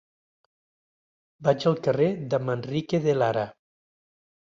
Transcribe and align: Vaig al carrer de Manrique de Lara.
Vaig 1.47 1.65
al 1.71 1.77
carrer 1.87 2.07
de 2.35 2.39
Manrique 2.47 3.01
de 3.05 3.15
Lara. 3.19 3.45